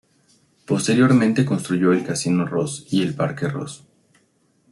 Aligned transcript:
Posteriormente 0.65 1.45
construyó 1.45 1.91
el 1.93 2.03
Casino 2.03 2.43
Ross 2.43 2.87
y 2.89 3.03
el 3.03 3.13
Parque 3.13 3.47
Ross. 3.47 3.85